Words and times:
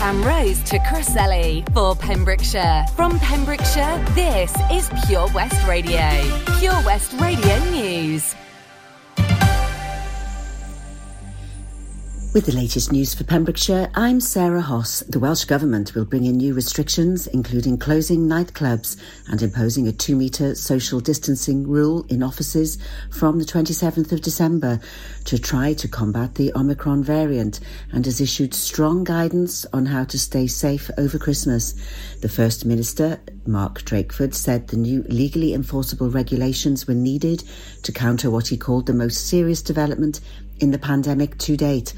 Camrose 0.00 0.64
to 0.64 0.78
Crossley 0.88 1.62
for 1.74 1.94
Pembrokeshire. 1.94 2.86
From 2.96 3.18
Pembrokeshire, 3.18 4.02
this 4.14 4.50
is 4.72 4.88
Pure 5.06 5.28
West 5.34 5.66
Radio. 5.68 6.08
Pure 6.58 6.82
West 6.86 7.12
Radio 7.20 7.58
News. 7.70 8.34
With 12.32 12.46
the 12.46 12.52
latest 12.52 12.92
news 12.92 13.12
for 13.12 13.24
Pembrokeshire, 13.24 13.90
I'm 13.96 14.20
Sarah 14.20 14.60
Hoss. 14.60 15.00
The 15.00 15.18
Welsh 15.18 15.46
Government 15.46 15.96
will 15.96 16.04
bring 16.04 16.26
in 16.26 16.36
new 16.36 16.54
restrictions, 16.54 17.26
including 17.26 17.76
closing 17.76 18.28
nightclubs 18.28 18.96
and 19.26 19.42
imposing 19.42 19.88
a 19.88 19.92
two 19.92 20.14
metre 20.14 20.54
social 20.54 21.00
distancing 21.00 21.66
rule 21.66 22.06
in 22.08 22.22
offices 22.22 22.78
from 23.10 23.40
the 23.40 23.44
27th 23.44 24.12
of 24.12 24.22
December 24.22 24.78
to 25.24 25.40
try 25.40 25.72
to 25.72 25.88
combat 25.88 26.36
the 26.36 26.52
Omicron 26.54 27.02
variant 27.02 27.58
and 27.90 28.04
has 28.04 28.20
issued 28.20 28.54
strong 28.54 29.02
guidance 29.02 29.66
on 29.72 29.86
how 29.86 30.04
to 30.04 30.16
stay 30.16 30.46
safe 30.46 30.88
over 30.98 31.18
Christmas. 31.18 31.74
The 32.20 32.28
First 32.28 32.64
Minister, 32.64 33.18
Mark 33.44 33.82
Drakeford, 33.82 34.34
said 34.34 34.68
the 34.68 34.76
new 34.76 35.02
legally 35.08 35.52
enforceable 35.52 36.10
regulations 36.10 36.86
were 36.86 36.94
needed 36.94 37.42
to 37.82 37.90
counter 37.90 38.30
what 38.30 38.46
he 38.46 38.56
called 38.56 38.86
the 38.86 38.94
most 38.94 39.26
serious 39.26 39.62
development 39.62 40.20
in 40.60 40.70
the 40.70 40.78
pandemic 40.78 41.36
to 41.38 41.56
date. 41.56 41.94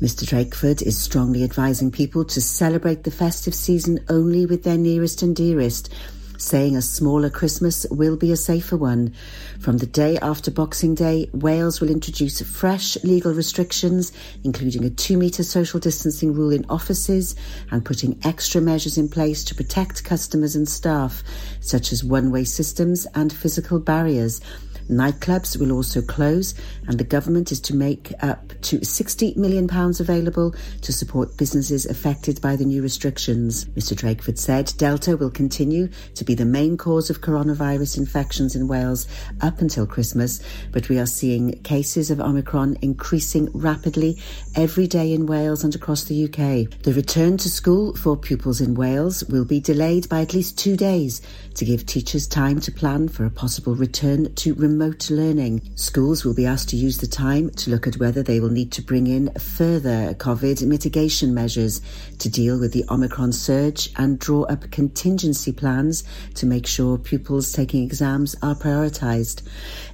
Mr. 0.00 0.26
Drakeford 0.26 0.82
is 0.82 0.98
strongly 0.98 1.42
advising 1.42 1.90
people 1.90 2.24
to 2.26 2.40
celebrate 2.40 3.04
the 3.04 3.10
festive 3.10 3.54
season 3.54 3.98
only 4.10 4.44
with 4.44 4.62
their 4.62 4.76
nearest 4.76 5.22
and 5.22 5.34
dearest, 5.34 5.90
saying 6.38 6.76
a 6.76 6.82
smaller 6.82 7.30
Christmas 7.30 7.86
will 7.90 8.16
be 8.16 8.30
a 8.30 8.36
safer 8.36 8.76
one. 8.76 9.14
From 9.58 9.78
the 9.78 9.86
day 9.86 10.18
after 10.18 10.50
Boxing 10.50 10.94
Day, 10.94 11.30
Wales 11.32 11.80
will 11.80 11.90
introduce 11.90 12.42
fresh 12.42 13.02
legal 13.04 13.32
restrictions, 13.32 14.12
including 14.44 14.84
a 14.84 14.90
two 14.90 15.16
metre 15.16 15.42
social 15.42 15.80
distancing 15.80 16.34
rule 16.34 16.52
in 16.52 16.66
offices 16.68 17.34
and 17.70 17.82
putting 17.82 18.18
extra 18.22 18.60
measures 18.60 18.98
in 18.98 19.08
place 19.08 19.44
to 19.44 19.54
protect 19.54 20.04
customers 20.04 20.56
and 20.56 20.68
staff, 20.68 21.22
such 21.60 21.90
as 21.90 22.04
one 22.04 22.30
way 22.30 22.44
systems 22.44 23.06
and 23.14 23.32
physical 23.32 23.78
barriers. 23.78 24.42
Nightclubs 24.88 25.58
will 25.58 25.72
also 25.72 26.00
close, 26.00 26.54
and 26.86 26.98
the 26.98 27.04
government 27.04 27.52
is 27.52 27.60
to 27.62 27.74
make 27.74 28.12
up 28.22 28.48
to 28.62 28.78
£60 28.78 29.36
million 29.36 29.68
available 29.70 30.54
to 30.82 30.92
support 30.92 31.36
businesses 31.36 31.86
affected 31.86 32.40
by 32.40 32.56
the 32.56 32.64
new 32.64 32.82
restrictions. 32.82 33.64
Mr. 33.66 33.94
Drakeford 33.94 34.38
said 34.38 34.72
Delta 34.76 35.16
will 35.16 35.30
continue 35.30 35.88
to 36.14 36.24
be 36.24 36.34
the 36.34 36.44
main 36.44 36.76
cause 36.76 37.10
of 37.10 37.20
coronavirus 37.20 37.98
infections 37.98 38.54
in 38.54 38.68
Wales 38.68 39.06
up 39.40 39.60
until 39.60 39.86
Christmas, 39.86 40.40
but 40.72 40.88
we 40.88 40.98
are 40.98 41.06
seeing 41.06 41.52
cases 41.62 42.10
of 42.10 42.20
Omicron 42.20 42.76
increasing 42.82 43.48
rapidly 43.52 44.18
every 44.56 44.86
day 44.86 45.12
in 45.12 45.26
Wales 45.26 45.62
and 45.62 45.74
across 45.74 46.04
the 46.04 46.24
UK. 46.24 46.80
The 46.82 46.94
return 46.94 47.36
to 47.38 47.50
school 47.50 47.94
for 47.94 48.16
pupils 48.16 48.62
in 48.62 48.74
Wales 48.74 49.22
will 49.24 49.44
be 49.44 49.60
delayed 49.60 50.08
by 50.08 50.22
at 50.22 50.32
least 50.32 50.58
two 50.58 50.76
days 50.76 51.20
to 51.54 51.64
give 51.66 51.84
teachers 51.84 52.26
time 52.26 52.60
to 52.60 52.72
plan 52.72 53.08
for 53.08 53.26
a 53.26 53.30
possible 53.30 53.74
return 53.74 54.34
to 54.34 54.54
remote 54.54 55.10
learning. 55.10 55.60
Schools 55.74 56.24
will 56.24 56.34
be 56.34 56.46
asked 56.46 56.70
to 56.70 56.76
use 56.76 56.98
the 56.98 57.06
time 57.06 57.50
to 57.50 57.70
look 57.70 57.86
at 57.86 57.98
whether 57.98 58.22
they 58.22 58.40
will 58.40 58.50
need 58.50 58.72
to 58.72 58.82
bring 58.82 59.06
in 59.06 59.30
further 59.34 60.14
COVID 60.14 60.66
mitigation 60.66 61.34
measures 61.34 61.82
to 62.18 62.30
deal 62.30 62.58
with 62.58 62.72
the 62.72 62.84
Omicron 62.88 63.32
surge 63.32 63.90
and 63.96 64.18
draw 64.18 64.44
up 64.44 64.70
contingency 64.70 65.52
plans 65.52 66.02
to 66.34 66.46
make 66.46 66.66
sure 66.66 66.96
pupils 66.96 67.52
taking 67.52 67.82
exams 67.82 68.34
are 68.42 68.54
prioritised. 68.54 69.42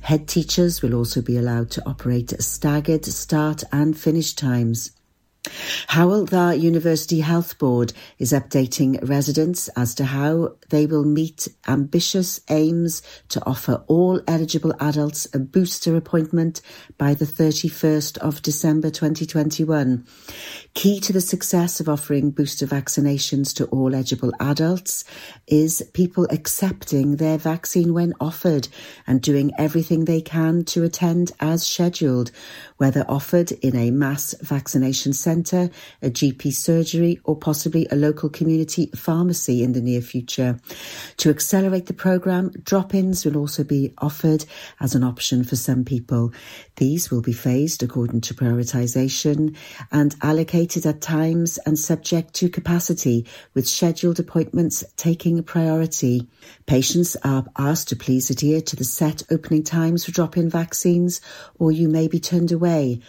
Head 0.03 0.29
teachers 0.29 0.83
will 0.83 0.95
also 0.95 1.21
be 1.21 1.37
allowed 1.37 1.71
to 1.73 1.89
operate 1.89 2.33
a 2.33 2.43
staggered 2.43 3.05
start 3.05 3.65
and 3.73 3.99
finish 3.99 4.35
times. 4.53 4.93
Hywel 5.89 6.61
University 6.61 7.21
Health 7.21 7.59
Board 7.59 7.93
is 8.19 8.33
updating 8.33 8.91
residents 9.09 9.69
as 9.77 9.95
to 9.97 10.05
how 10.05 10.57
they 10.73 10.87
will 10.87 11.05
meet 11.05 11.49
ambitious 11.69 12.41
aims 12.49 13.03
to 13.29 13.45
offer 13.45 13.85
all 13.89 14.23
eligible 14.27 14.73
adults 14.81 15.29
a 15.35 15.39
booster 15.39 15.97
appointment 15.97 16.63
by 16.97 17.13
the 17.13 17.27
31st 17.27 18.17
of 18.19 18.41
December 18.41 18.89
2021. 18.89 20.07
Key 20.73 20.99
to 21.01 21.13
the 21.13 21.21
success 21.21 21.79
of 21.79 21.91
offering 21.91 22.31
booster 22.31 22.67
vaccinations 22.67 23.55
to 23.55 23.67
all 23.67 23.95
eligible 23.95 24.33
adults 24.41 25.05
is 25.47 25.87
people 25.93 26.27
accepting 26.31 27.17
their 27.17 27.37
vaccine 27.37 27.93
when 27.93 28.15
offered 28.19 28.69
and 29.07 29.21
doing 29.21 29.53
everything 29.59 30.07
they 30.07 30.23
can 30.23 30.65
to 30.65 30.85
attend 30.85 31.33
as 31.39 31.67
scheduled, 31.67 32.31
whether 32.79 33.05
offered 33.11 33.53
in 33.53 33.77
a 33.77 33.91
mass 33.91 34.35
vaccination 34.41 35.13
centre, 35.13 35.69
a 36.01 36.09
GP 36.09 36.51
surgery, 36.55 37.21
or 37.25 37.37
possibly 37.37 37.87
a 37.91 37.97
local 37.97 38.31
community 38.31 38.91
pharmacy 38.97 39.63
in 39.63 39.75
the 39.75 39.83
near 39.83 40.01
future. 40.01 40.59
To 41.19 41.31
accelerate 41.31 41.87
the 41.87 41.93
programme, 41.93 42.51
drop 42.65 42.95
ins 42.95 43.25
will 43.25 43.37
also 43.37 43.65
be 43.65 43.93
offered 43.99 44.45
as 44.81 44.95
an 44.95 45.05
option 45.05 45.45
for 45.45 45.57
some 45.57 45.85
people. 45.85 46.33
These 46.77 47.11
will 47.11 47.23
be 47.23 47.33
phased 47.33 47.83
according 47.83 48.23
to 48.23 48.35
prioritisation 48.35 49.57
and 49.91 50.15
allocated 50.23 50.87
at 50.87 51.01
times 51.01 51.59
and 51.67 51.79
subject 51.79 52.35
to 52.35 52.49
capacity, 52.49 53.27
with 53.55 53.69
scheduled 53.69 54.21
appointments 54.21 54.85
taking 54.97 55.43
priority. 55.43 56.29
Patients 56.67 57.17
are 57.25 57.45
asked 57.59 57.89
to 57.89 57.97
please 57.97 58.31
adhere 58.31 58.61
to 58.61 58.77
the 58.77 58.85
set 58.85 59.23
opening 59.31 59.65
times 59.65 60.05
for 60.05 60.13
drop 60.13 60.37
in 60.37 60.49
vaccines, 60.49 61.21
or 61.59 61.73
you 61.73 61.89
may 61.89 62.09
be 62.09 62.21
turned 62.21 62.53
away. 62.53 63.01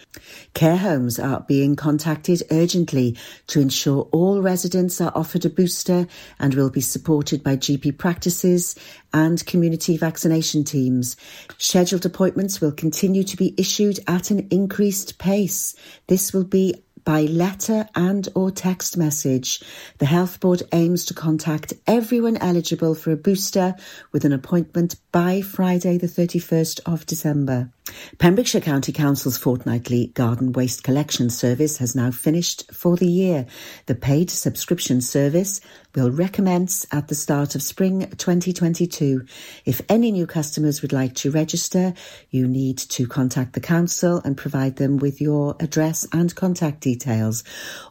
Care 0.54 0.76
homes 0.76 1.18
are 1.18 1.40
being 1.40 1.76
contacted 1.76 2.42
urgently 2.50 3.16
to 3.46 3.60
ensure 3.60 4.08
all 4.12 4.42
residents 4.42 5.00
are 5.00 5.12
offered 5.14 5.44
a 5.44 5.50
booster 5.50 6.06
and 6.38 6.54
will 6.54 6.70
be 6.70 6.80
supported 6.80 7.42
by 7.44 7.56
GP 7.56 7.96
practices 7.98 8.74
and 9.12 9.44
community 9.46 9.96
vaccination 9.96 10.64
teams. 10.64 11.16
Scheduled 11.58 12.04
appointments 12.04 12.60
will 12.60 12.72
continue 12.72 13.22
to 13.22 13.36
be 13.36 13.54
issued 13.56 14.00
at 14.08 14.30
an 14.30 14.48
increased 14.50 15.18
pace. 15.18 15.76
This 16.08 16.32
will 16.32 16.44
be 16.44 16.82
by 17.04 17.22
letter 17.22 17.86
and 17.94 18.28
or 18.34 18.50
text 18.50 18.96
message. 18.96 19.62
The 19.98 20.06
Health 20.06 20.40
Board 20.40 20.62
aims 20.72 21.04
to 21.06 21.14
contact 21.14 21.74
everyone 21.86 22.38
eligible 22.38 22.94
for 22.94 23.12
a 23.12 23.16
booster 23.16 23.74
with 24.12 24.24
an 24.24 24.32
appointment 24.32 24.96
by 25.14 25.40
Friday 25.40 25.96
the 25.96 26.08
31st 26.08 26.80
of 26.86 27.06
December. 27.06 27.70
Pembrokeshire 28.18 28.60
County 28.60 28.92
Council's 28.92 29.38
fortnightly 29.38 30.08
garden 30.08 30.52
waste 30.52 30.82
collection 30.82 31.30
service 31.30 31.78
has 31.78 31.94
now 31.94 32.10
finished 32.10 32.72
for 32.72 32.96
the 32.96 33.06
year. 33.06 33.46
The 33.86 33.94
paid 33.94 34.30
subscription 34.30 35.00
service 35.00 35.60
will 35.94 36.10
recommence 36.10 36.86
at 36.90 37.08
the 37.08 37.14
start 37.14 37.54
of 37.54 37.62
spring 37.62 38.10
2022. 38.16 39.24
If 39.64 39.80
any 39.88 40.10
new 40.10 40.26
customers 40.26 40.82
would 40.82 40.92
like 40.92 41.14
to 41.16 41.30
register, 41.30 41.94
you 42.30 42.48
need 42.48 42.78
to 42.78 43.06
contact 43.06 43.52
the 43.52 43.60
council 43.60 44.20
and 44.24 44.36
provide 44.36 44.76
them 44.76 44.96
with 44.96 45.20
your 45.20 45.54
address 45.60 46.06
and 46.12 46.34
contact 46.34 46.80
details. 46.80 47.44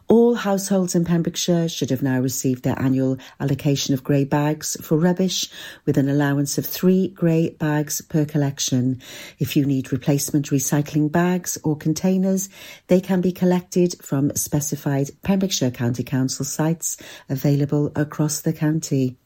All 0.08 0.34
households 0.34 0.94
in 0.94 1.04
Pembrokeshire 1.04 1.68
should 1.68 1.90
have 1.90 2.02
now 2.02 2.20
received 2.20 2.64
their 2.64 2.78
annual 2.78 3.16
allocation 3.40 3.94
of 3.94 4.04
grey 4.04 4.24
bags 4.24 4.76
for 4.82 4.98
rubbish 4.98 5.48
with 5.86 5.96
an 5.96 6.10
allowance 6.10 6.58
of 6.58 6.66
three 6.66 7.13
grey 7.14 7.50
bags 7.50 8.00
per 8.00 8.24
collection. 8.24 9.00
If 9.38 9.56
you 9.56 9.64
need 9.64 9.92
replacement 9.92 10.46
recycling 10.46 11.10
bags 11.10 11.58
or 11.64 11.76
containers, 11.76 12.48
they 12.88 13.00
can 13.00 13.20
be 13.20 13.32
collected 13.32 13.96
from 14.02 14.34
specified 14.34 15.10
Pembrokeshire 15.22 15.70
County 15.70 16.04
Council 16.04 16.44
sites 16.44 16.96
available 17.28 17.92
across 17.96 18.40
the 18.40 18.52
county. 18.52 19.16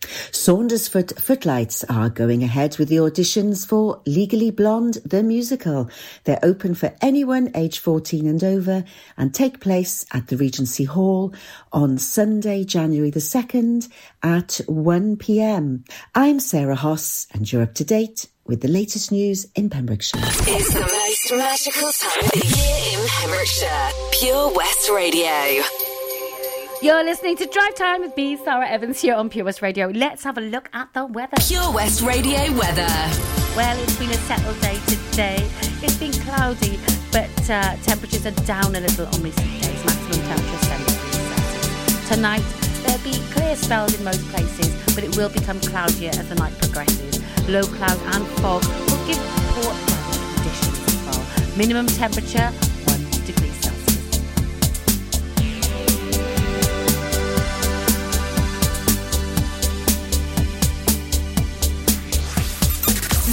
Saundersfoot 0.00 1.20
Footlights 1.20 1.84
are 1.84 2.08
going 2.08 2.42
ahead 2.42 2.78
with 2.78 2.88
the 2.88 2.96
auditions 2.96 3.66
for 3.66 4.00
Legally 4.06 4.50
Blonde 4.50 4.98
the 5.04 5.22
musical. 5.22 5.90
They're 6.24 6.38
open 6.42 6.74
for 6.74 6.94
anyone 7.00 7.50
aged 7.54 7.80
14 7.80 8.26
and 8.26 8.42
over 8.42 8.84
and 9.16 9.34
take 9.34 9.60
place 9.60 10.06
at 10.12 10.28
the 10.28 10.36
Regency 10.36 10.84
Hall 10.84 11.34
on 11.72 11.98
Sunday, 11.98 12.64
January 12.64 13.10
the 13.10 13.20
2nd 13.20 13.88
at 14.22 14.60
1pm. 14.68 15.88
I'm 16.14 16.40
Sarah 16.40 16.76
Hoss 16.76 17.26
and 17.32 17.50
you're 17.50 17.62
up 17.62 17.74
to 17.74 17.84
date 17.84 18.28
with 18.46 18.62
the 18.62 18.68
latest 18.68 19.12
news 19.12 19.46
in 19.54 19.68
Pembrokeshire. 19.68 20.20
It's 20.22 20.72
the 20.72 20.80
most 20.80 21.32
magical 21.32 21.92
time 21.92 22.24
of 22.24 22.32
the 22.32 22.46
year 22.56 23.00
in 23.00 23.08
Pembrokeshire. 23.08 23.90
Pure 24.12 24.54
West 24.54 24.90
Radio. 24.90 25.97
You're 26.80 27.02
listening 27.02 27.36
to 27.38 27.46
Drive 27.46 27.74
Time 27.74 28.02
with 28.02 28.16
me, 28.16 28.36
Sara 28.36 28.68
Evans, 28.68 29.00
here 29.00 29.16
on 29.16 29.28
Pure 29.30 29.46
West 29.46 29.62
Radio. 29.62 29.88
Let's 29.88 30.22
have 30.22 30.38
a 30.38 30.40
look 30.40 30.70
at 30.72 30.92
the 30.94 31.06
weather. 31.06 31.36
Pure 31.40 31.72
West 31.72 32.02
Radio 32.02 32.38
weather. 32.56 32.86
Well, 33.56 33.76
it's 33.82 33.98
been 33.98 34.10
a 34.10 34.20
settled 34.30 34.60
day 34.60 34.78
today. 34.86 35.50
It's 35.82 35.96
been 35.96 36.12
cloudy, 36.12 36.78
but 37.10 37.50
uh, 37.50 37.74
temperatures 37.82 38.26
are 38.26 38.44
down 38.46 38.76
a 38.76 38.80
little 38.80 39.06
on 39.06 39.22
recent 39.24 39.60
days. 39.60 39.84
Maximum 39.84 40.22
temperature 40.28 40.64
7 40.66 40.86
degrees 40.86 41.26
Celsius. 41.34 42.08
Tonight, 42.08 42.44
there'll 42.86 43.02
be 43.02 43.18
clear 43.32 43.56
spells 43.56 43.98
in 43.98 44.04
most 44.04 44.24
places, 44.28 44.70
but 44.94 45.02
it 45.02 45.16
will 45.16 45.30
become 45.30 45.58
cloudier 45.58 46.10
as 46.10 46.28
the 46.28 46.36
night 46.36 46.56
progresses. 46.58 47.18
Low 47.48 47.64
cloud 47.64 47.98
and 48.14 48.24
fog 48.38 48.62
will 48.64 49.06
give 49.08 49.18
poor 49.50 49.74
weather 49.74 50.34
conditions 50.36 50.78
as 50.86 51.06
well. 51.06 51.56
Minimum 51.56 51.88
temperature 51.88 52.52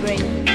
Bring. 0.00 0.45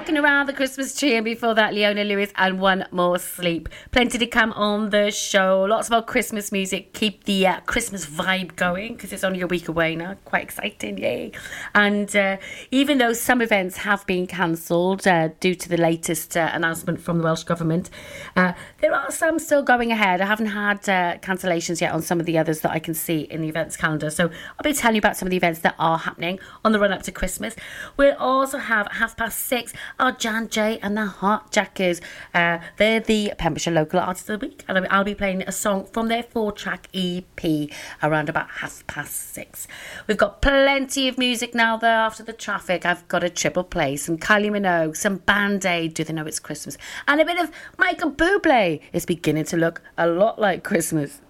Rocking 0.00 0.16
around 0.16 0.46
the 0.46 0.54
Christmas 0.54 0.98
tree, 0.98 1.14
and 1.14 1.26
before 1.26 1.52
that, 1.52 1.74
Leona 1.74 2.04
Lewis 2.04 2.32
and 2.36 2.58
One 2.58 2.86
More 2.90 3.18
Sleep. 3.18 3.68
Plenty 3.90 4.16
to 4.16 4.26
come 4.26 4.50
on 4.54 4.88
the 4.88 5.10
show. 5.10 5.64
Lots 5.64 5.88
of 5.88 5.92
our 5.92 6.02
Christmas 6.02 6.50
music. 6.50 6.94
Keep 6.94 7.24
the 7.24 7.46
uh, 7.46 7.60
Christmas 7.66 8.06
vibe 8.06 8.56
going 8.56 8.94
because 8.94 9.12
it's 9.12 9.24
only 9.24 9.42
a 9.42 9.46
week 9.46 9.68
away 9.68 9.94
now. 9.94 10.14
Quite 10.24 10.42
exciting, 10.42 10.96
yay! 10.96 11.32
And 11.74 12.16
uh, 12.16 12.38
even 12.70 12.96
though 12.96 13.12
some 13.12 13.42
events 13.42 13.76
have 13.76 14.06
been 14.06 14.26
cancelled 14.26 15.06
uh, 15.06 15.28
due 15.38 15.54
to 15.54 15.68
the 15.68 15.76
latest 15.76 16.34
uh, 16.34 16.48
announcement 16.50 17.02
from 17.02 17.18
the 17.18 17.24
Welsh 17.24 17.42
Government, 17.42 17.90
uh, 18.36 18.54
there 18.80 18.94
are 18.94 19.10
some 19.10 19.38
still 19.38 19.62
going 19.62 19.92
ahead. 19.92 20.22
I 20.22 20.26
haven't 20.26 20.46
had 20.46 20.78
uh, 20.88 21.18
cancellations 21.18 21.82
yet 21.82 21.92
on 21.92 22.00
some 22.00 22.20
of 22.20 22.24
the 22.24 22.38
others 22.38 22.60
that 22.60 22.70
I 22.70 22.78
can 22.78 22.94
see 22.94 23.20
in 23.20 23.42
the 23.42 23.48
events 23.50 23.76
calendar. 23.76 24.08
So 24.08 24.28
I'll 24.28 24.64
be 24.64 24.72
telling 24.72 24.94
you 24.94 25.00
about 25.00 25.18
some 25.18 25.26
of 25.26 25.30
the 25.30 25.36
events 25.36 25.60
that 25.60 25.74
are 25.78 25.98
happening 25.98 26.38
on 26.64 26.72
the 26.72 26.80
run 26.80 26.90
up 26.90 27.02
to 27.02 27.12
Christmas. 27.12 27.54
We'll 27.98 28.16
also 28.16 28.56
have 28.56 28.88
half 28.92 29.14
past 29.14 29.40
six 29.40 29.74
are 29.98 30.12
Jan 30.12 30.48
J 30.48 30.78
and 30.82 30.96
the 30.96 31.06
Heart 31.06 31.50
Jackers. 31.50 32.00
Uh, 32.32 32.58
they're 32.76 33.00
the 33.00 33.32
Pembrokeshire 33.38 33.72
Local 33.72 34.00
Artist 34.00 34.28
of 34.30 34.40
the 34.40 34.46
Week, 34.46 34.64
and 34.68 34.86
I'll 34.90 35.04
be 35.04 35.14
playing 35.14 35.42
a 35.42 35.52
song 35.52 35.86
from 35.86 36.08
their 36.08 36.22
four 36.22 36.52
track 36.52 36.88
EP 36.94 37.70
around 38.02 38.28
about 38.28 38.50
half 38.50 38.86
past 38.86 39.32
six. 39.34 39.66
We've 40.06 40.16
got 40.16 40.42
plenty 40.42 41.08
of 41.08 41.18
music 41.18 41.54
now, 41.54 41.76
though, 41.76 41.86
after 41.88 42.22
the 42.22 42.32
traffic. 42.32 42.86
I've 42.86 43.06
got 43.08 43.24
a 43.24 43.30
triple 43.30 43.64
play, 43.64 43.96
some 43.96 44.18
Kylie 44.18 44.50
Minogue, 44.50 44.96
some 44.96 45.16
Band 45.16 45.64
Aid, 45.66 45.94
Do 45.94 46.04
They 46.04 46.12
Know 46.12 46.26
It's 46.26 46.38
Christmas, 46.38 46.76
and 47.08 47.20
a 47.20 47.24
bit 47.24 47.38
of 47.38 47.50
Michael 47.78 48.12
Bublé. 48.12 48.80
It's 48.92 49.06
beginning 49.06 49.44
to 49.46 49.56
look 49.56 49.82
a 49.98 50.06
lot 50.06 50.38
like 50.38 50.64
Christmas. 50.64 51.20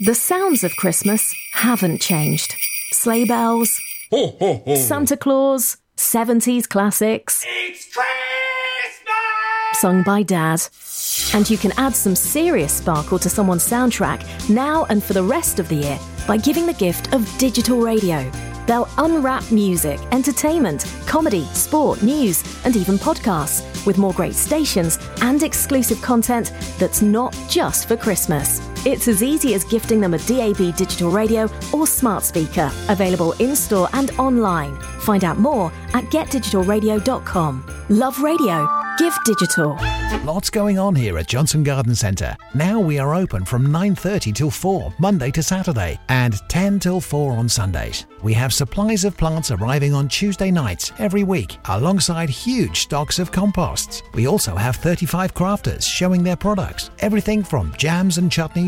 The 0.00 0.14
sounds 0.14 0.62
of 0.62 0.76
Christmas 0.76 1.34
haven't 1.54 2.00
changed. 2.00 2.54
Sleigh 2.92 3.24
bells, 3.24 3.80
Ho, 4.10 4.28
ho, 4.38 4.62
ho. 4.64 4.74
Santa 4.76 5.16
Claus, 5.16 5.76
70s 5.98 6.68
classics. 6.68 7.44
It's 7.44 7.92
Christmas! 7.92 8.06
Sung 9.74 10.04
by 10.04 10.22
Dad. 10.22 10.62
And 11.34 11.50
you 11.50 11.58
can 11.58 11.72
add 11.76 11.94
some 11.94 12.14
serious 12.14 12.72
sparkle 12.72 13.18
to 13.18 13.28
someone's 13.28 13.66
soundtrack 13.66 14.48
now 14.48 14.84
and 14.90 15.02
for 15.02 15.12
the 15.12 15.22
rest 15.22 15.58
of 15.58 15.68
the 15.68 15.74
year 15.74 15.98
by 16.26 16.36
giving 16.36 16.66
the 16.66 16.72
gift 16.72 17.12
of 17.12 17.26
digital 17.36 17.80
radio. 17.80 18.30
They'll 18.68 18.88
unwrap 18.98 19.50
music, 19.50 19.98
entertainment, 20.12 20.86
comedy, 21.06 21.44
sport, 21.46 22.00
news, 22.00 22.44
and 22.64 22.76
even 22.76 22.96
podcasts 22.96 23.84
with 23.84 23.98
more 23.98 24.12
great 24.12 24.34
stations 24.34 25.00
and 25.20 25.42
exclusive 25.42 26.00
content 26.00 26.52
that's 26.78 27.02
not 27.02 27.36
just 27.48 27.88
for 27.88 27.96
Christmas. 27.96 28.60
It's 28.84 29.08
as 29.08 29.22
easy 29.22 29.54
as 29.54 29.64
gifting 29.64 30.00
them 30.00 30.14
a 30.14 30.18
DAB 30.18 30.76
digital 30.76 31.10
radio 31.10 31.48
or 31.72 31.86
smart 31.86 32.22
speaker, 32.22 32.70
available 32.88 33.32
in 33.34 33.56
store 33.56 33.88
and 33.92 34.10
online. 34.12 34.76
Find 35.00 35.24
out 35.24 35.38
more 35.38 35.72
at 35.94 36.04
getdigitalradio.com. 36.04 37.64
Love 37.88 38.20
radio. 38.20 38.68
Give 38.98 39.16
digital. 39.24 39.78
Lots 40.24 40.50
going 40.50 40.76
on 40.76 40.96
here 40.96 41.18
at 41.18 41.28
Johnston 41.28 41.62
Garden 41.62 41.94
Centre. 41.94 42.36
Now 42.52 42.80
we 42.80 42.98
are 42.98 43.14
open 43.14 43.44
from 43.44 43.70
9:30 43.70 44.32
till 44.32 44.50
4 44.50 44.92
Monday 44.98 45.30
to 45.30 45.42
Saturday 45.42 46.00
and 46.08 46.34
10 46.48 46.80
till 46.80 47.00
4 47.00 47.32
on 47.32 47.48
Sundays. 47.48 48.06
We 48.22 48.34
have 48.34 48.52
supplies 48.52 49.04
of 49.04 49.16
plants 49.16 49.52
arriving 49.52 49.94
on 49.94 50.08
Tuesday 50.08 50.50
nights 50.50 50.92
every 50.98 51.22
week 51.22 51.58
alongside 51.66 52.28
huge 52.28 52.80
stocks 52.80 53.20
of 53.20 53.30
composts. 53.30 54.02
We 54.14 54.26
also 54.26 54.56
have 54.56 54.74
35 54.74 55.32
crafters 55.32 55.84
showing 55.84 56.24
their 56.24 56.36
products, 56.36 56.90
everything 56.98 57.44
from 57.44 57.72
jams 57.78 58.18
and 58.18 58.28
chutneys 58.30 58.67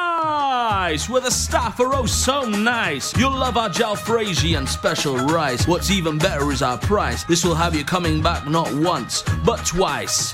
where 0.81 1.21
the 1.21 1.29
staff 1.29 1.79
are 1.79 1.93
oh 1.93 2.07
so 2.07 2.41
nice. 2.41 3.15
You'll 3.15 3.37
love 3.37 3.55
our 3.55 3.69
jalfrezi 3.69 4.57
and 4.57 4.67
special 4.67 5.15
rice. 5.15 5.67
What's 5.67 5.91
even 5.91 6.17
better 6.17 6.51
is 6.51 6.63
our 6.63 6.79
price. 6.79 7.23
This 7.23 7.45
will 7.45 7.53
have 7.53 7.75
you 7.75 7.85
coming 7.85 8.19
back 8.19 8.47
not 8.47 8.73
once, 8.73 9.23
but 9.45 9.63
twice. 9.63 10.33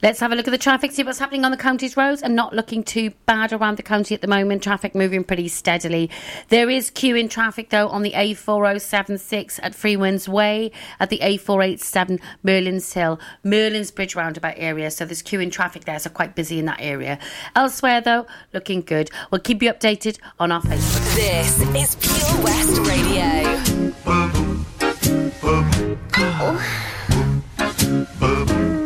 Let's 0.00 0.20
have 0.20 0.30
a 0.30 0.36
look 0.36 0.46
at 0.46 0.52
the 0.52 0.58
traffic, 0.58 0.92
see 0.92 1.02
what's 1.02 1.18
happening 1.18 1.44
on 1.44 1.50
the 1.50 1.56
county's 1.56 1.96
roads, 1.96 2.22
and 2.22 2.36
not 2.36 2.54
looking 2.54 2.84
too 2.84 3.10
bad 3.26 3.52
around 3.52 3.78
the 3.78 3.82
county 3.82 4.14
at 4.14 4.20
the 4.20 4.28
moment. 4.28 4.62
Traffic 4.62 4.94
moving 4.94 5.24
pretty 5.24 5.48
steadily. 5.48 6.08
There 6.50 6.70
is 6.70 6.88
queuing 6.90 7.28
traffic 7.28 7.70
though 7.70 7.88
on 7.88 8.02
the 8.02 8.12
A4076 8.12 9.58
at 9.60 9.74
Freemans 9.74 10.28
Way, 10.28 10.70
at 11.00 11.10
the 11.10 11.18
A487 11.18 12.20
Merlin's 12.44 12.92
Hill, 12.92 13.18
Merlin's 13.42 13.90
Bridge 13.90 14.14
roundabout 14.14 14.54
area. 14.56 14.92
So 14.92 15.04
there's 15.04 15.22
queuing 15.22 15.50
traffic 15.50 15.84
there, 15.84 15.98
so 15.98 16.10
quite 16.10 16.36
busy 16.36 16.60
in 16.60 16.66
that 16.66 16.80
area. 16.80 17.18
Elsewhere 17.56 18.00
though, 18.00 18.26
looking 18.52 18.82
good. 18.82 19.10
We'll 19.32 19.40
keep 19.40 19.62
you 19.62 19.72
updated 19.72 20.20
on 20.38 20.52
our 20.52 20.62
Facebook. 20.62 21.14
This 21.16 21.60
is 21.74 21.96
Pure 21.96 22.44
West 22.44 22.78
Radio. 22.86 23.58
Santa 27.88 28.77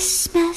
Christmas. 0.00 0.49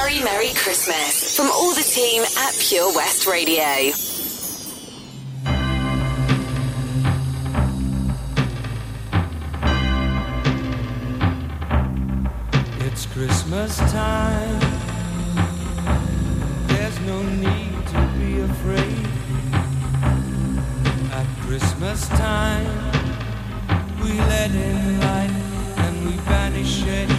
very 0.00 0.18
Merry 0.24 0.52
Christmas 0.54 1.36
from 1.36 1.46
all 1.52 1.72
the 1.72 1.82
team 1.82 2.22
at 2.22 2.52
Pure 2.58 2.96
West 2.96 3.28
Radio. 3.28 3.92
It's 12.86 13.06
Christmas 13.06 13.76
time. 13.92 14.58
There's 16.66 17.00
no 17.02 17.22
need 17.22 17.86
to 17.94 18.00
be 18.18 18.40
afraid. 18.40 19.06
At 21.12 21.26
Christmas 21.46 22.08
time, 22.08 22.66
we 24.02 24.10
let 24.32 24.50
in 24.50 25.00
light 25.00 25.34
and 25.84 26.04
we 26.04 26.16
banish 26.24 26.82
it. 26.84 27.13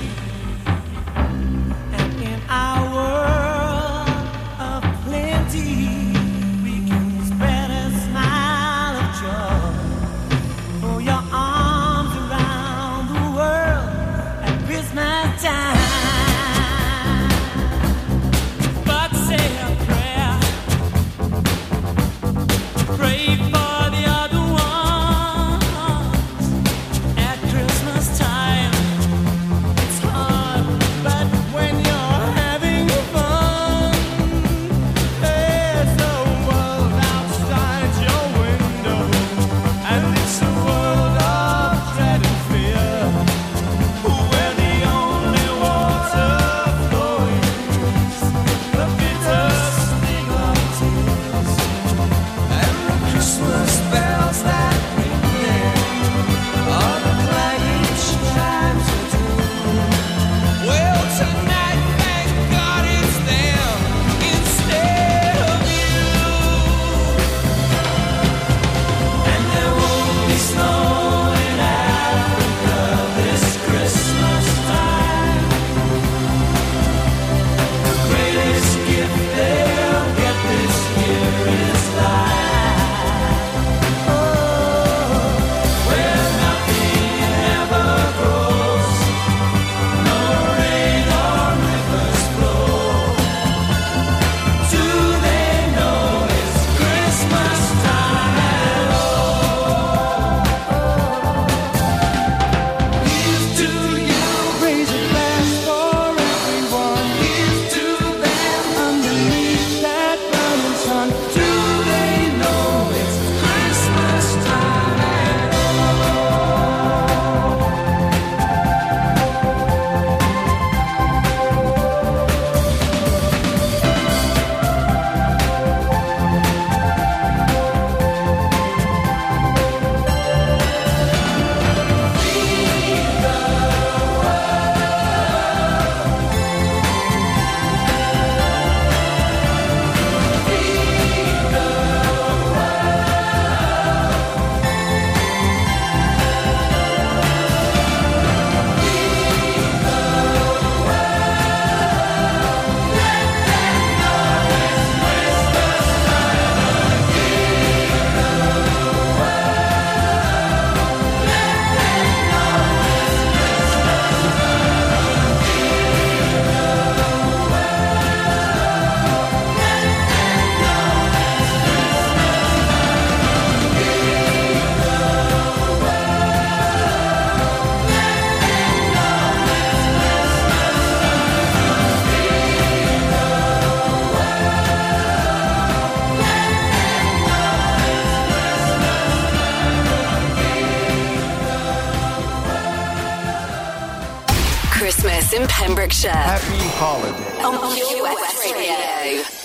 Holiday. 196.76 197.42
On 197.42 197.56
West 198.04 198.52
Radio. 198.54 199.45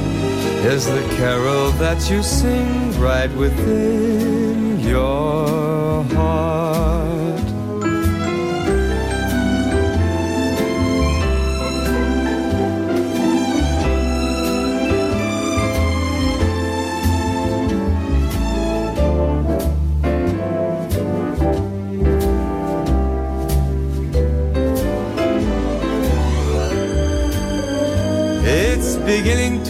is 0.65 0.85
the 0.85 1.01
carol 1.15 1.71
that 1.71 2.07
you 2.09 2.21
sing 2.21 2.99
right 2.99 3.31
within 3.33 4.79
your 4.79 6.03
heart. 6.03 7.41
It's 28.43 28.95
beginning 28.97 29.60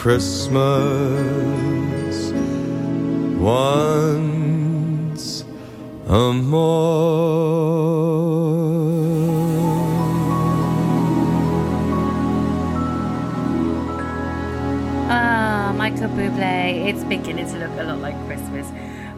Christmas 0.00 0.56
once 3.38 5.44
a 6.08 6.32
Ah, 15.10 15.74
Michael 15.76 16.08
Bublé. 16.08 16.88
It's 16.88 17.04
beginning 17.04 17.46
to 17.48 17.58
look 17.58 17.68
a 17.78 17.82
lot 17.82 17.98
like 17.98 18.16
Christmas. 18.24 18.66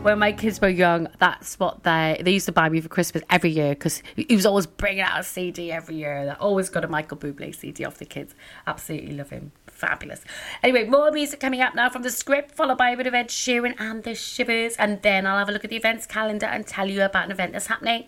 When 0.02 0.18
my 0.18 0.32
kids 0.32 0.60
were 0.60 0.68
young, 0.68 1.06
that's 1.20 1.60
what 1.60 1.84
they 1.84 2.20
they 2.24 2.32
used 2.32 2.46
to 2.46 2.52
buy 2.52 2.68
me 2.68 2.80
for 2.80 2.88
Christmas 2.88 3.22
every 3.30 3.50
year 3.50 3.68
because 3.68 4.02
he 4.16 4.34
was 4.34 4.46
always 4.46 4.66
bringing 4.66 5.02
out 5.02 5.20
a 5.20 5.22
CD 5.22 5.70
every 5.70 5.94
year. 5.94 6.26
They 6.26 6.32
always 6.32 6.70
got 6.70 6.84
a 6.84 6.88
Michael 6.88 7.18
Bublé 7.18 7.54
CD 7.54 7.84
off 7.84 7.98
the 7.98 8.04
kids. 8.04 8.34
Absolutely 8.66 9.14
love 9.14 9.30
him. 9.30 9.52
Fabulous. 9.82 10.22
Anyway, 10.62 10.84
more 10.84 11.10
music 11.10 11.40
coming 11.40 11.60
up 11.60 11.74
now 11.74 11.90
from 11.90 12.02
the 12.02 12.10
script, 12.10 12.52
followed 12.52 12.78
by 12.78 12.90
a 12.90 12.96
bit 12.96 13.08
of 13.08 13.14
Ed 13.14 13.30
Sheeran 13.30 13.74
and 13.80 14.04
the 14.04 14.14
Shivers, 14.14 14.76
and 14.76 15.02
then 15.02 15.26
I'll 15.26 15.38
have 15.38 15.48
a 15.48 15.52
look 15.52 15.64
at 15.64 15.70
the 15.70 15.76
events 15.76 16.06
calendar 16.06 16.46
and 16.46 16.64
tell 16.64 16.88
you 16.88 17.02
about 17.02 17.24
an 17.24 17.32
event 17.32 17.52
that's 17.52 17.66
happening 17.66 18.04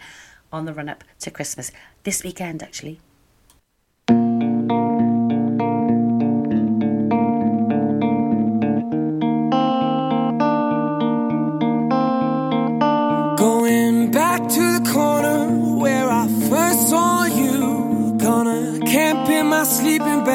on 0.52 0.66
the 0.66 0.72
run 0.72 0.88
up 0.88 1.02
to 1.18 1.32
Christmas 1.32 1.72
this 2.04 2.22
weekend, 2.22 2.62
actually. 2.62 3.00
Going 13.36 14.12
back 14.12 14.48
to 14.48 14.78
the 14.78 14.90
corner 14.92 15.48
where 15.80 16.08
I 16.08 16.28
first 16.48 16.88
saw 16.90 17.24
you. 17.24 18.14
Gonna 18.16 18.78
camp 18.86 19.28
in 19.28 19.48
my 19.48 19.64
sleeping 19.64 20.24
bag, 20.24 20.33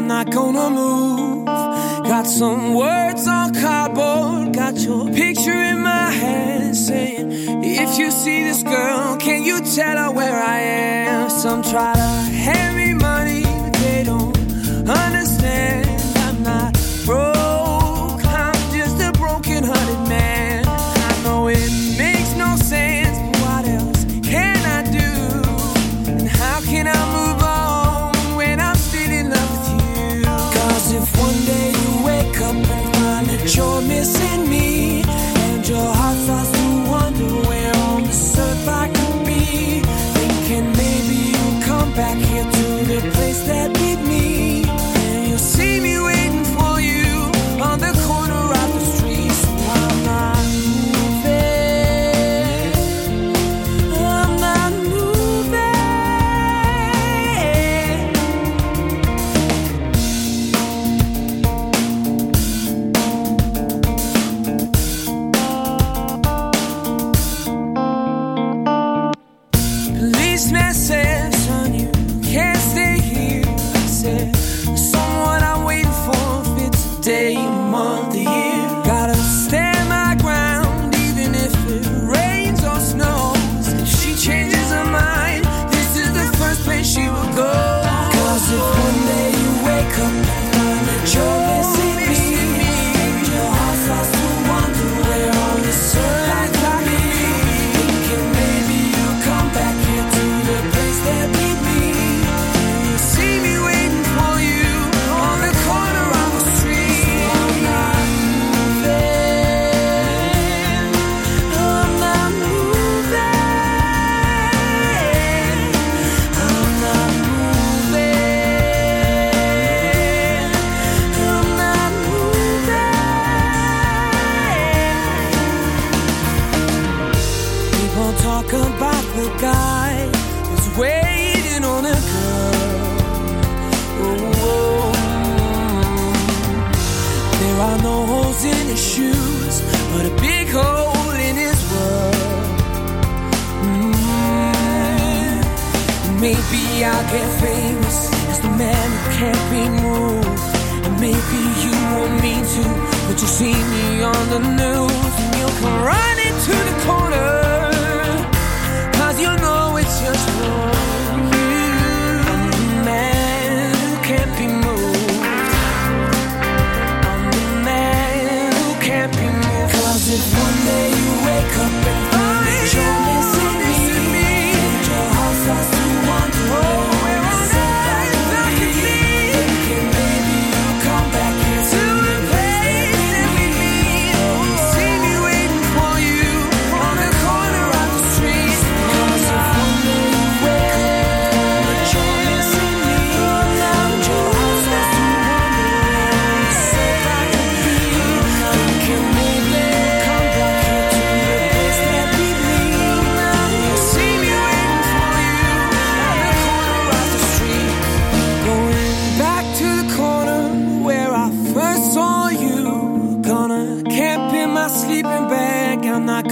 I'm 0.00 0.08
not 0.08 0.30
gonna 0.30 0.70
move. 0.70 1.44
Got 1.44 2.26
some 2.26 2.72
words 2.72 3.28
on 3.28 3.52
cardboard, 3.52 4.54
got 4.54 4.78
your 4.78 5.12
picture 5.12 5.52
in 5.52 5.82
my 5.82 6.10
hand 6.10 6.74
saying, 6.74 7.28
If 7.62 7.98
you 7.98 8.10
see 8.10 8.42
this 8.42 8.62
girl, 8.62 9.18
can 9.18 9.42
you 9.42 9.60
tell 9.60 9.98
her 9.98 10.10
where 10.10 10.42
I 10.42 10.58
am? 10.60 11.28
Some 11.28 11.62
try 11.62 11.92
to 11.92 12.00
hand 12.00 12.69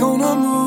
I'm 0.00 0.18
not 0.20 0.57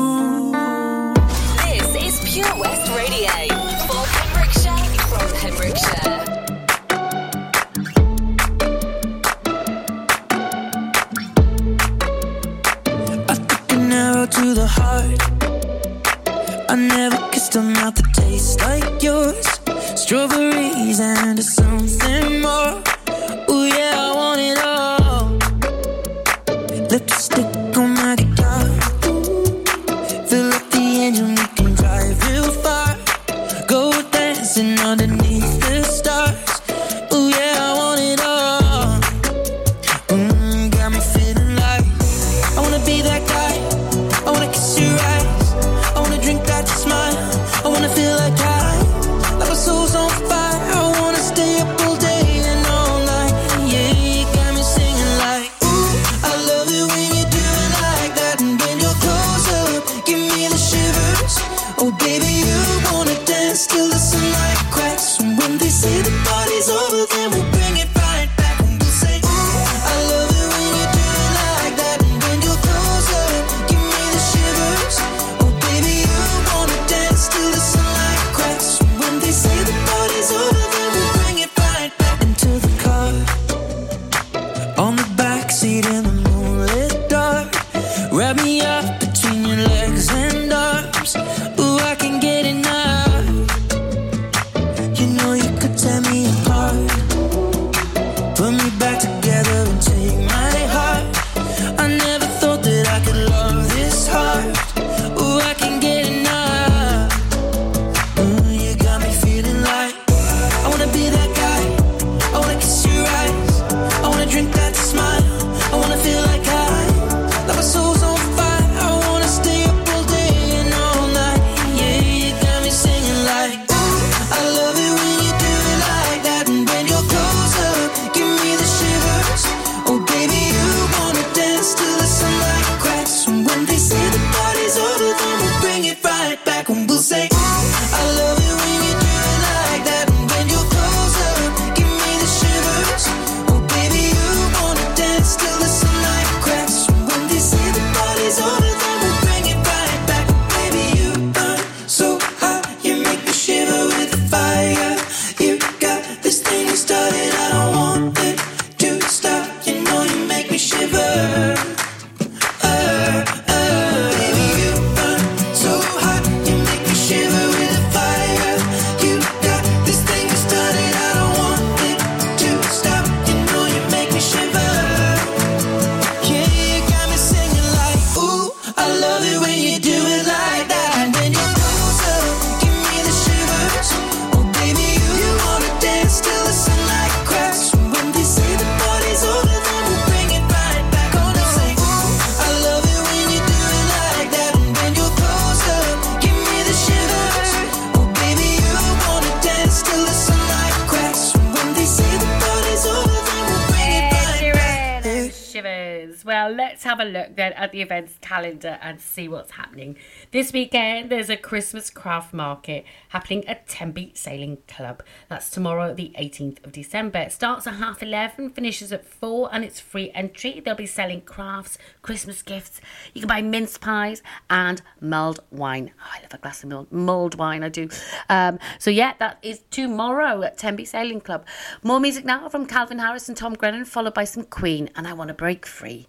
events 207.92 208.16
calendar 208.22 208.78
and 208.80 208.98
see 209.00 209.28
what's 209.28 209.52
happening. 209.52 209.96
This 210.30 210.50
weekend, 210.50 211.10
there's 211.10 211.28
a 211.28 211.36
Christmas 211.36 211.90
craft 211.90 212.32
market 212.32 212.86
happening 213.10 213.46
at 213.46 213.68
Tenby 213.68 214.12
Sailing 214.14 214.58
Club. 214.66 215.02
That's 215.28 215.50
tomorrow, 215.50 215.92
the 215.92 216.14
18th 216.18 216.64
of 216.64 216.72
December. 216.72 217.18
It 217.18 217.32
starts 217.32 217.66
at 217.66 217.74
half 217.74 218.02
11, 218.02 218.50
finishes 218.50 218.92
at 218.92 219.04
4, 219.04 219.50
and 219.52 219.62
it's 219.62 219.78
free 219.78 220.10
entry. 220.14 220.60
They'll 220.64 220.74
be 220.74 220.86
selling 220.86 221.20
crafts, 221.20 221.76
Christmas 222.00 222.40
gifts. 222.40 222.80
You 223.12 223.20
can 223.20 223.28
buy 223.28 223.42
mince 223.42 223.76
pies 223.76 224.22
and 224.48 224.80
mulled 225.00 225.40
wine. 225.50 225.92
Oh, 226.00 226.10
I 226.14 226.22
love 226.22 226.32
a 226.32 226.38
glass 226.38 226.62
of 226.62 226.70
mulled, 226.70 226.90
mulled 226.90 227.34
wine, 227.34 227.62
I 227.62 227.68
do. 227.68 227.90
Um, 228.30 228.58
so, 228.78 228.90
yeah, 228.90 229.12
that 229.18 229.38
is 229.42 229.60
tomorrow 229.70 230.42
at 230.42 230.56
Tenby 230.56 230.86
Sailing 230.86 231.20
Club. 231.20 231.44
More 231.82 232.00
music 232.00 232.24
now 232.24 232.48
from 232.48 232.64
Calvin 232.64 233.00
Harris 233.00 233.28
and 233.28 233.36
Tom 233.36 233.52
Grennan, 233.52 233.84
followed 233.84 234.14
by 234.14 234.24
some 234.24 234.44
Queen, 234.44 234.88
and 234.96 235.06
I 235.06 235.12
want 235.12 235.28
to 235.28 235.34
break 235.34 235.66
free. 235.66 236.08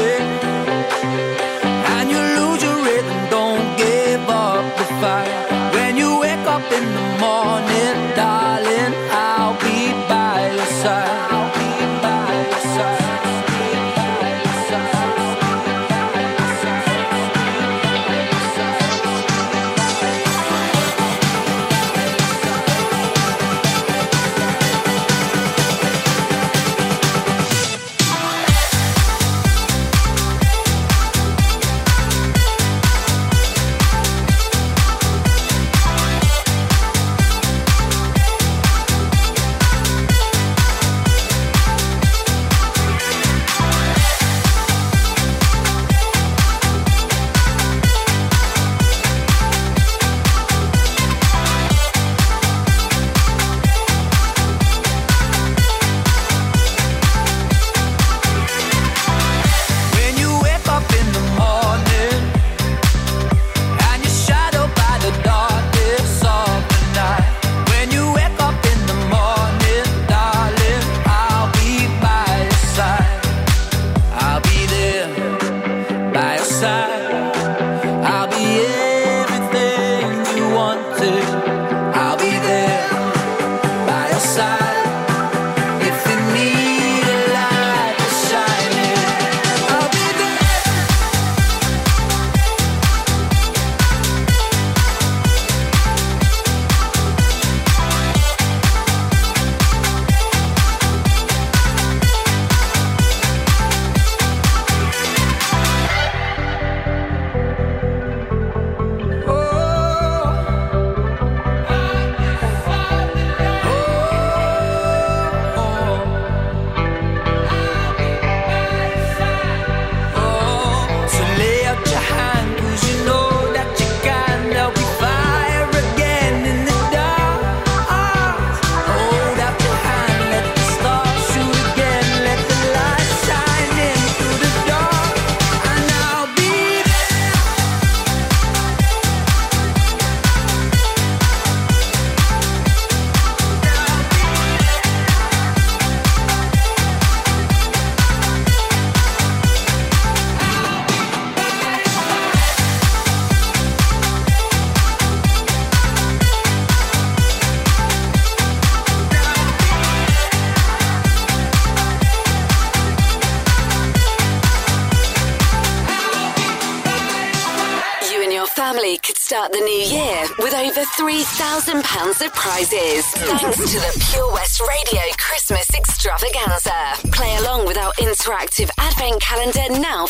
£3,000 172.21 172.25
of 172.25 172.33
prizes. 172.33 173.05
Thanks 173.05 173.57
to 173.57 173.79
the 173.79 174.05
Pure 174.11 174.31
West 174.33 174.61
Radio 174.61 175.01
Christmas 175.17 175.67
Extravaganza. 175.73 176.71
Play 177.11 177.35
along 177.37 177.65
with 177.65 177.77
our 177.77 177.93
interactive 177.93 178.69
advent 178.77 179.21
calendar 179.21 179.79
now 179.79 180.05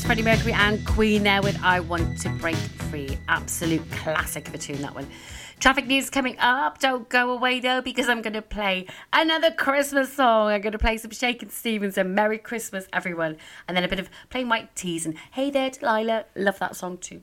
fabulous 0.00 0.04
Freddie 0.04 0.22
Mercury 0.22 0.52
and 0.52 0.86
Queen 0.86 1.22
there 1.22 1.42
with 1.42 1.58
I 1.62 1.80
Want 1.80 2.18
to 2.20 2.28
Break 2.28 2.56
Free. 2.56 3.18
Absolute 3.28 3.88
classic 3.90 4.48
of 4.48 4.54
a 4.54 4.58
tune, 4.58 4.80
that 4.82 4.94
one. 4.94 5.06
Traffic 5.58 5.86
news 5.86 6.10
coming 6.10 6.36
up. 6.38 6.78
Don't 6.78 7.08
go 7.08 7.30
away 7.30 7.60
though, 7.60 7.80
because 7.80 8.08
I'm 8.08 8.22
going 8.22 8.34
to 8.34 8.42
play 8.42 8.86
another 9.12 9.50
Christmas 9.50 10.12
song. 10.12 10.48
I'm 10.50 10.60
going 10.60 10.72
to 10.72 10.78
play 10.78 10.96
some 10.96 11.10
Shakin' 11.10 11.50
Stevens 11.50 11.98
and 11.98 12.14
Merry 12.14 12.38
Christmas, 12.38 12.86
everyone. 12.92 13.36
And 13.68 13.76
then 13.76 13.84
a 13.84 13.88
bit 13.88 13.98
of 13.98 14.08
Plain 14.30 14.48
White 14.48 14.74
T's 14.74 15.06
and 15.06 15.16
Hey 15.32 15.50
There, 15.50 15.70
Delilah. 15.70 16.24
Love 16.34 16.58
that 16.58 16.76
song 16.76 16.98
too. 16.98 17.22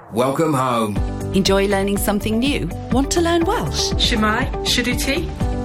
Welcome 0.13 0.53
home. 0.53 0.97
Enjoy 1.33 1.67
learning 1.67 1.97
something 1.97 2.37
new? 2.37 2.69
Want 2.91 3.09
to 3.11 3.21
learn 3.21 3.45
Welsh? 3.45 3.91
Shemai, 3.93 4.51
Shuduti? 4.65 5.50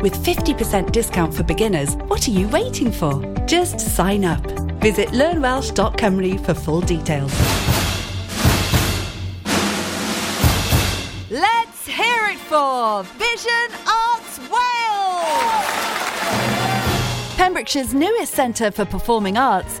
With 0.00 0.14
50% 0.24 0.92
discount 0.92 1.34
for 1.34 1.42
beginners, 1.42 1.96
what 2.08 2.28
are 2.28 2.30
you 2.30 2.48
waiting 2.48 2.92
for? 2.92 3.22
Just 3.46 3.80
sign 3.80 4.24
up. 4.24 4.44
Visit 4.80 5.08
learnwelsh.cymru 5.08 6.44
for 6.44 6.54
full 6.54 6.80
details. 6.80 7.32
Let's 11.30 11.86
hear 11.86 12.26
it 12.30 12.38
for 12.38 13.02
Vision 13.18 13.70
Arts 13.86 14.38
Wales! 14.38 15.68
Pembrokeshire's 17.36 17.92
newest 17.94 18.32
centre 18.34 18.70
for 18.70 18.84
performing 18.84 19.36
arts, 19.36 19.80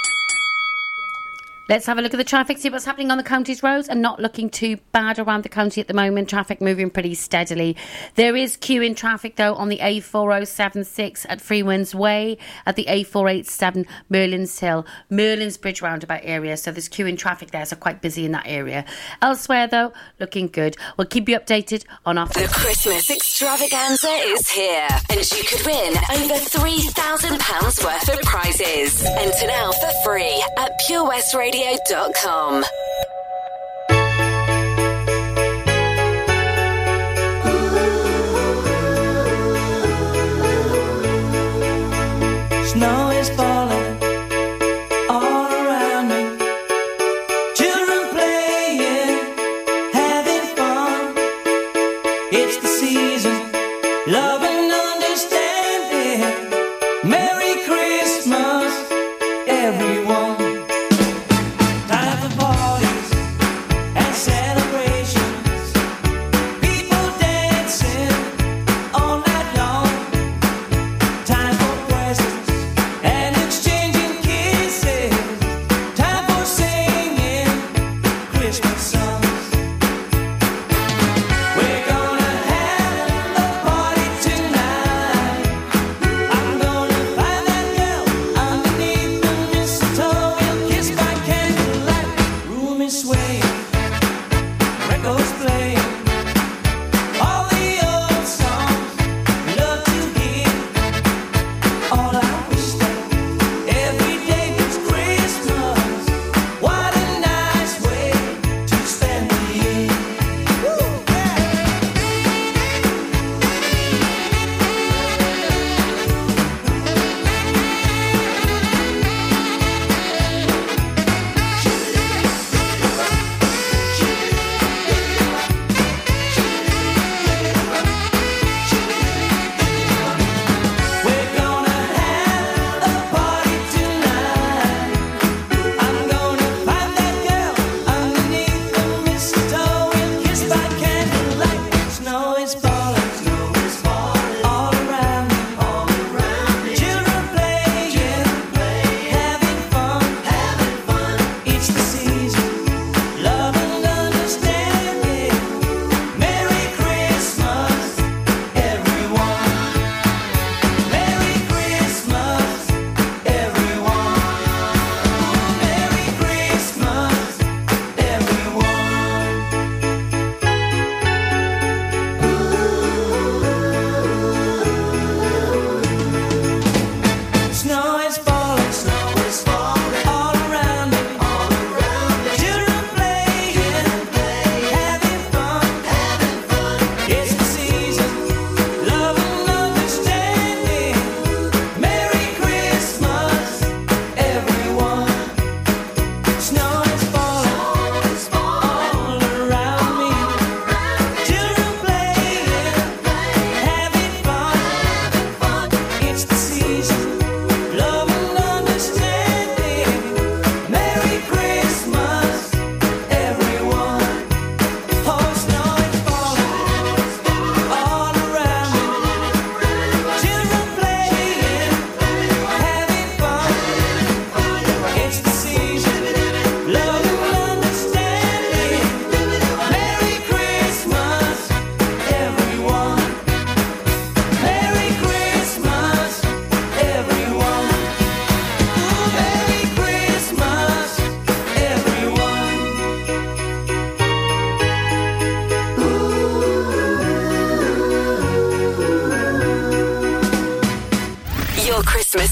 Let's 1.71 1.85
have 1.85 1.97
a 1.97 2.01
look 2.01 2.13
at 2.13 2.17
the 2.17 2.25
traffic, 2.25 2.57
see 2.57 2.69
what's 2.69 2.83
happening 2.83 3.11
on 3.11 3.17
the 3.17 3.23
county's 3.23 3.63
roads, 3.63 3.87
and 3.87 4.01
not 4.01 4.19
looking 4.19 4.49
too 4.49 4.75
bad 4.91 5.17
around 5.17 5.43
the 5.43 5.49
county 5.49 5.79
at 5.79 5.87
the 5.87 5.93
moment. 5.93 6.27
Traffic 6.27 6.59
moving 6.59 6.89
pretty 6.89 7.15
steadily. 7.15 7.77
There 8.15 8.35
is 8.35 8.57
queuing 8.57 8.93
traffic 8.93 9.37
though 9.37 9.55
on 9.55 9.69
the 9.69 9.77
A4076 9.77 11.25
at 11.29 11.39
Freemans 11.39 11.95
Way, 11.95 12.37
at 12.65 12.75
the 12.75 12.83
A487 12.89 13.87
Merlin's 14.09 14.59
Hill, 14.59 14.85
Merlin's 15.09 15.55
Bridge 15.55 15.81
roundabout 15.81 16.19
area. 16.23 16.57
So 16.57 16.73
there's 16.73 16.89
queuing 16.89 17.17
traffic 17.17 17.51
there, 17.51 17.65
so 17.65 17.77
quite 17.77 18.01
busy 18.01 18.25
in 18.25 18.33
that 18.33 18.47
area. 18.47 18.83
Elsewhere 19.21 19.67
though, 19.67 19.93
looking 20.19 20.47
good. 20.47 20.75
We'll 20.97 21.07
keep 21.07 21.29
you 21.29 21.39
updated 21.39 21.85
on 22.05 22.17
our. 22.17 22.27
The 22.27 22.49
Christmas 22.51 23.09
extravaganza 23.09 24.09
is 24.09 24.49
here, 24.49 24.89
and 25.09 25.31
you 25.31 25.43
could 25.45 25.65
win 25.65 25.95
over 25.95 26.33
£3,000 26.33 27.85
worth 27.85 28.09
of 28.09 28.21
prizes. 28.23 29.05
Enter 29.05 29.47
now 29.47 29.71
for 29.71 29.89
free 30.03 30.43
at 30.57 30.71
purewestradio.com. 30.85 31.60
Snow 31.61 32.63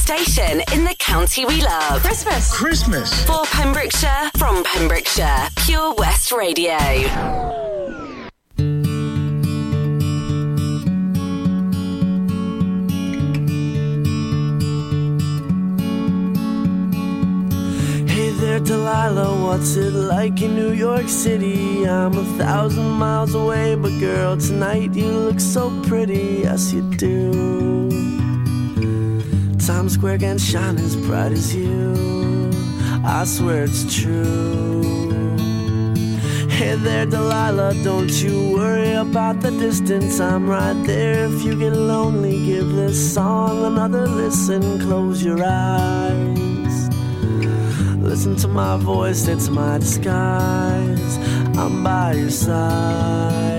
station 0.10 0.60
in 0.74 0.84
the 0.86 0.96
county 0.98 1.46
we 1.46 1.62
love. 1.62 2.02
Christmas. 2.02 2.52
Christmas. 2.52 3.26
For 3.26 3.44
Pembrokeshire, 3.52 4.32
from 4.40 4.64
Pembrokeshire, 4.64 5.50
Pure 5.58 5.94
West 6.00 6.32
Radio. 6.32 6.78
Hey 18.08 18.32
there, 18.42 18.60
Delilah, 18.62 19.46
what's 19.46 19.76
it 19.76 19.94
like 19.94 20.42
in 20.42 20.56
New 20.56 20.72
York 20.72 21.08
City? 21.08 21.88
I'm 21.88 22.18
a 22.18 22.26
thousand 22.40 22.90
miles 22.94 23.36
away, 23.36 23.76
but 23.76 23.92
girl, 24.00 24.38
tonight 24.38 24.96
you 24.96 25.06
look 25.06 25.40
so 25.40 25.70
pretty, 25.84 26.42
yes 26.46 26.74
you 26.74 26.82
do. 26.98 27.89
Times 29.70 29.94
Square 29.94 30.18
can 30.18 30.40
shine 30.40 30.80
as 30.80 30.96
bright 30.96 31.32
as 31.32 31.56
you, 31.56 32.50
I 33.06 33.24
swear 33.24 33.66
it's 33.66 34.02
true. 34.02 34.82
Hey 36.50 36.74
there, 36.74 37.06
Delilah, 37.06 37.76
don't 37.84 38.12
you 38.24 38.58
worry 38.58 38.94
about 38.94 39.42
the 39.42 39.52
distance, 39.52 40.20
I'm 40.20 40.50
right 40.50 40.74
there. 40.88 41.26
If 41.26 41.44
you 41.44 41.54
get 41.56 41.74
lonely, 41.74 42.48
give 42.48 42.72
this 42.72 43.14
song 43.14 43.64
another 43.64 44.08
listen, 44.08 44.80
close 44.80 45.24
your 45.24 45.44
eyes. 45.46 46.90
Listen 48.02 48.36
to 48.38 48.48
my 48.48 48.76
voice, 48.78 49.28
it's 49.28 49.50
my 49.50 49.78
disguise. 49.78 51.18
I'm 51.56 51.84
by 51.84 52.14
your 52.14 52.32
side. 52.32 53.59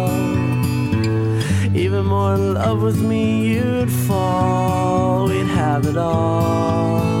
Even 1.81 2.05
more 2.05 2.35
in 2.35 2.53
love 2.53 2.83
with 2.83 3.01
me, 3.01 3.55
you'd 3.55 3.91
fall. 3.91 5.25
We'd 5.27 5.47
have 5.47 5.87
it 5.87 5.97
all. 5.97 7.20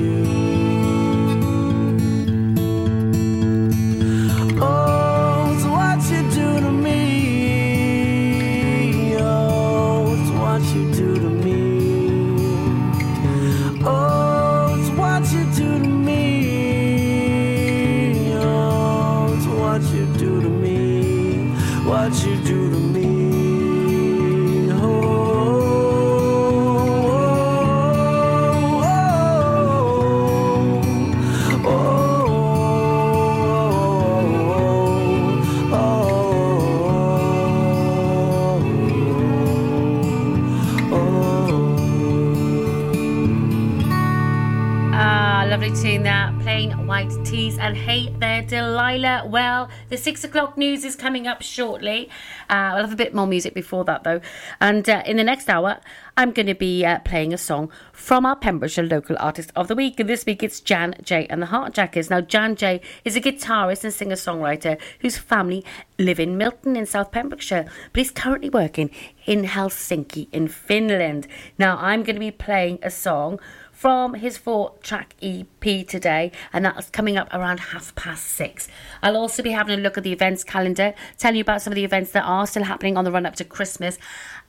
And 47.61 47.77
hey 47.77 48.09
there, 48.17 48.41
Delilah. 48.41 49.27
Well, 49.27 49.69
the 49.89 49.95
six 49.95 50.23
o'clock 50.23 50.57
news 50.57 50.83
is 50.83 50.95
coming 50.95 51.27
up 51.27 51.43
shortly. 51.43 52.09
Uh, 52.49 52.71
we'll 52.73 52.85
have 52.85 52.91
a 52.91 52.95
bit 52.95 53.13
more 53.13 53.27
music 53.27 53.53
before 53.53 53.85
that, 53.85 54.03
though. 54.03 54.19
And 54.59 54.89
uh, 54.89 55.03
in 55.05 55.17
the 55.17 55.23
next 55.23 55.47
hour, 55.47 55.79
I'm 56.17 56.31
going 56.31 56.47
to 56.47 56.55
be 56.55 56.83
uh, 56.83 56.97
playing 57.01 57.35
a 57.35 57.37
song 57.37 57.69
from 57.93 58.25
our 58.25 58.35
Pembrokeshire 58.35 58.85
Local 58.85 59.15
Artist 59.19 59.51
of 59.55 59.67
the 59.67 59.75
Week. 59.75 59.99
And 59.99 60.09
this 60.09 60.25
week 60.25 60.41
it's 60.41 60.59
Jan 60.59 60.95
J 61.03 61.27
and 61.27 61.39
the 61.39 61.45
Heartjackers. 61.45 62.09
Now, 62.09 62.19
Jan 62.19 62.55
J 62.55 62.81
is 63.05 63.15
a 63.15 63.21
guitarist 63.21 63.83
and 63.83 63.93
singer 63.93 64.15
songwriter 64.15 64.81
whose 65.01 65.19
family 65.19 65.63
live 65.99 66.19
in 66.19 66.37
Milton 66.37 66.75
in 66.75 66.87
South 66.87 67.11
Pembrokeshire, 67.11 67.65
but 67.93 67.99
he's 67.99 68.09
currently 68.09 68.49
working 68.49 68.89
in 69.27 69.43
Helsinki 69.43 70.29
in 70.31 70.47
Finland. 70.47 71.27
Now, 71.59 71.77
I'm 71.77 72.01
going 72.01 72.15
to 72.15 72.19
be 72.19 72.31
playing 72.31 72.79
a 72.81 72.89
song 72.89 73.39
from 73.81 74.13
his 74.13 74.37
four 74.37 74.75
track 74.83 75.15
EP 75.23 75.87
today, 75.87 76.31
and 76.53 76.65
that's 76.65 76.91
coming 76.91 77.17
up 77.17 77.27
around 77.33 77.59
half 77.59 77.95
past 77.95 78.27
six. 78.27 78.67
I'll 79.01 79.17
also 79.17 79.41
be 79.41 79.49
having 79.49 79.73
a 79.73 79.81
look 79.81 79.97
at 79.97 80.03
the 80.03 80.13
events 80.13 80.43
calendar, 80.43 80.93
telling 81.17 81.37
you 81.37 81.41
about 81.41 81.63
some 81.63 81.73
of 81.73 81.75
the 81.75 81.83
events 81.83 82.11
that 82.11 82.21
are 82.21 82.45
still 82.45 82.61
happening 82.61 82.95
on 82.95 83.05
the 83.05 83.11
run 83.11 83.25
up 83.25 83.35
to 83.37 83.43
Christmas. 83.43 83.97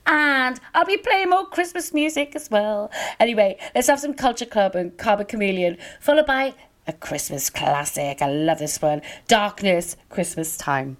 And 0.05 0.59
I'll 0.75 0.85
be 0.85 0.97
playing 0.97 1.31
more 1.31 1.47
Christmas 1.47 1.95
music 1.95 2.35
as 2.35 2.51
well. 2.51 2.91
Anyway, 3.19 3.57
let's 3.73 3.87
have 3.87 3.99
some 3.99 4.13
Culture 4.13 4.45
Club 4.45 4.75
and 4.75 4.95
Karma 4.99 5.25
Chameleon, 5.25 5.79
followed 5.99 6.27
by 6.27 6.53
a 6.85 6.93
Christmas 6.93 7.49
classic. 7.49 8.21
I 8.21 8.29
love 8.29 8.59
this 8.59 8.83
one 8.83 9.01
Darkness, 9.27 9.97
Christmas 10.09 10.57
Time. 10.57 10.97